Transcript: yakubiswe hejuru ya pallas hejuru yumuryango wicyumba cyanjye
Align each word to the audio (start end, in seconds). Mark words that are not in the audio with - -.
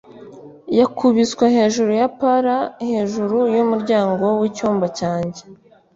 yakubiswe 0.79 1.45
hejuru 1.55 1.91
ya 2.01 2.07
pallas 2.19 2.65
hejuru 2.91 3.37
yumuryango 3.55 4.25
wicyumba 4.39 4.85
cyanjye 4.97 5.41